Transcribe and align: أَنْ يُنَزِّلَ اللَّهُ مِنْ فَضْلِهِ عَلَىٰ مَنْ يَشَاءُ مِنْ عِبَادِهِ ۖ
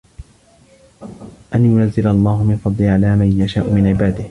أَنْ 1.55 1.65
يُنَزِّلَ 1.65 2.07
اللَّهُ 2.07 2.43
مِنْ 2.43 2.57
فَضْلِهِ 2.57 2.91
عَلَىٰ 2.91 3.15
مَنْ 3.15 3.41
يَشَاءُ 3.41 3.69
مِنْ 3.73 3.87
عِبَادِهِ 3.87 4.17
ۖ 4.17 4.19